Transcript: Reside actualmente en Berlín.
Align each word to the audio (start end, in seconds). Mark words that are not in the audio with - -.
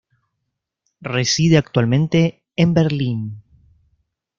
Reside 1.15 1.59
actualmente 1.59 2.41
en 2.55 2.73
Berlín. 2.73 3.43